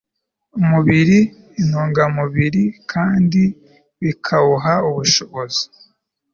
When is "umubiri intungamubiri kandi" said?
0.59-3.41